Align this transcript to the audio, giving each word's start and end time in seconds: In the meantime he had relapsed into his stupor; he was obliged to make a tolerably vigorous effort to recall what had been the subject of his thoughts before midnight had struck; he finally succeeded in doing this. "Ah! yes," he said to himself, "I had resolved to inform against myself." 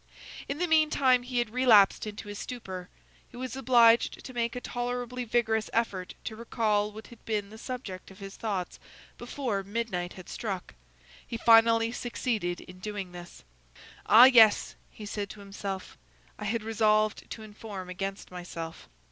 In 0.49 0.57
the 0.57 0.65
meantime 0.65 1.21
he 1.21 1.37
had 1.37 1.51
relapsed 1.51 2.07
into 2.07 2.27
his 2.27 2.39
stupor; 2.39 2.89
he 3.29 3.37
was 3.37 3.55
obliged 3.55 4.25
to 4.25 4.33
make 4.33 4.55
a 4.55 4.59
tolerably 4.59 5.25
vigorous 5.25 5.69
effort 5.73 6.15
to 6.23 6.35
recall 6.35 6.91
what 6.91 7.05
had 7.09 7.23
been 7.23 7.51
the 7.51 7.59
subject 7.59 8.09
of 8.09 8.17
his 8.17 8.35
thoughts 8.35 8.79
before 9.19 9.61
midnight 9.61 10.13
had 10.13 10.27
struck; 10.27 10.73
he 11.27 11.37
finally 11.37 11.91
succeeded 11.91 12.61
in 12.61 12.79
doing 12.79 13.11
this. 13.11 13.43
"Ah! 14.07 14.25
yes," 14.25 14.73
he 14.89 15.05
said 15.05 15.29
to 15.29 15.39
himself, 15.39 15.99
"I 16.39 16.45
had 16.45 16.63
resolved 16.63 17.29
to 17.29 17.43
inform 17.43 17.87
against 17.87 18.31
myself." 18.31 18.89